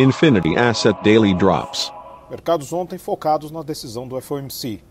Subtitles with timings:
[0.00, 1.92] Infinity Asset Daily Drops.
[2.30, 4.82] Mercados ontem focados na decisão do FOMC.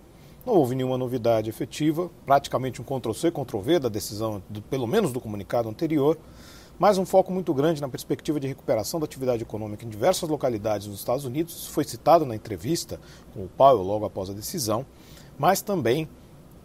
[0.45, 5.19] Não houve nenhuma novidade efetiva, praticamente um Ctrl-C, Ctrl-V da decisão, do, pelo menos do
[5.19, 6.15] comunicado anterior,
[6.77, 10.85] mas um foco muito grande na perspectiva de recuperação da atividade econômica em diversas localidades
[10.85, 11.55] dos Estados Unidos.
[11.55, 12.99] Isso foi citado na entrevista
[13.33, 14.85] com o Powell logo após a decisão,
[15.39, 16.07] mas também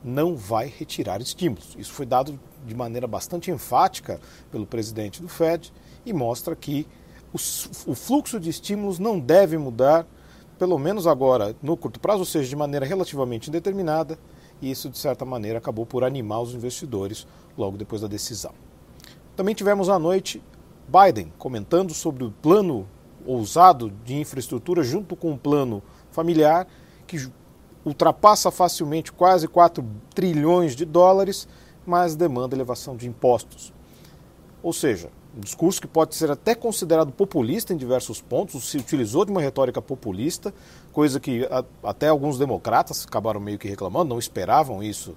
[0.04, 1.74] não vai retirar estímulos.
[1.78, 4.20] Isso foi dado de maneira bastante enfática
[4.52, 5.72] pelo presidente do Fed
[6.04, 6.86] e mostra que
[7.34, 10.06] o fluxo de estímulos não deve mudar,
[10.56, 14.16] pelo menos agora no curto prazo, ou seja, de maneira relativamente indeterminada,
[14.62, 17.26] e isso de certa maneira acabou por animar os investidores
[17.58, 18.52] logo depois da decisão.
[19.34, 20.40] Também tivemos à noite
[20.86, 22.86] Biden comentando sobre o plano
[23.26, 26.68] ousado de infraestrutura junto com o plano familiar,
[27.06, 27.28] que
[27.84, 31.48] ultrapassa facilmente quase 4 trilhões de dólares,
[31.84, 33.72] mas demanda elevação de impostos.
[34.62, 39.24] Ou seja, um discurso que pode ser até considerado populista em diversos pontos, se utilizou
[39.24, 40.54] de uma retórica populista,
[40.92, 45.16] coisa que a, até alguns democratas acabaram meio que reclamando, não esperavam isso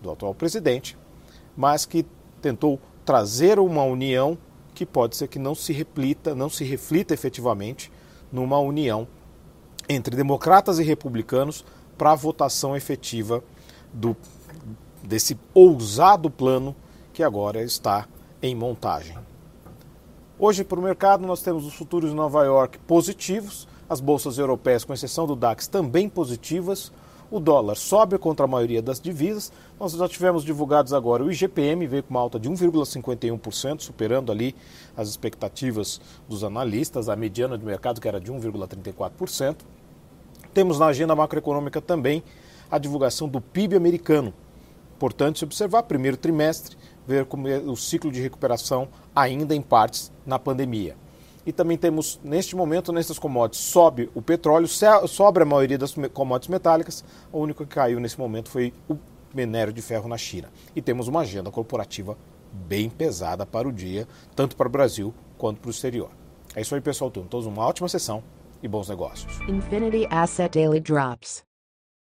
[0.00, 0.96] do atual presidente,
[1.56, 2.06] mas que
[2.40, 4.38] tentou trazer uma união
[4.74, 7.90] que pode ser que não se replita, não se reflita efetivamente
[8.30, 9.08] numa união
[9.88, 11.64] entre democratas e republicanos
[11.96, 13.42] para a votação efetiva
[13.92, 14.16] do,
[15.02, 16.76] desse ousado plano
[17.12, 18.06] que agora está
[18.42, 19.16] em montagem.
[20.38, 24.84] Hoje, para o mercado, nós temos os futuros de Nova York positivos, as bolsas europeias,
[24.84, 26.92] com exceção do DAX, também positivas,
[27.30, 29.50] o dólar sobe contra a maioria das divisas.
[29.80, 34.54] Nós já tivemos divulgados agora o IGPM, veio com uma alta de 1,51%, superando ali
[34.94, 39.56] as expectativas dos analistas, a mediana de mercado que era de 1,34%.
[40.52, 42.22] Temos na agenda macroeconômica também
[42.70, 44.34] a divulgação do PIB americano.
[44.96, 46.74] Importante observar, primeiro trimestre,
[47.06, 50.96] ver como é o ciclo de recuperação ainda em partes na pandemia.
[51.44, 54.66] E também temos, neste momento, nessas commodities, sobe o petróleo,
[55.06, 58.96] sobra a maioria das commodities metálicas, o único que caiu nesse momento foi o
[59.34, 60.48] minério de ferro na China.
[60.74, 62.16] E temos uma agenda corporativa
[62.50, 66.08] bem pesada para o dia, tanto para o Brasil quanto para o exterior.
[66.54, 67.10] É isso aí, pessoal.
[67.10, 68.24] Tenham todos uma ótima sessão
[68.62, 69.38] e bons negócios.
[69.46, 71.45] Infinity Asset Daily Drops.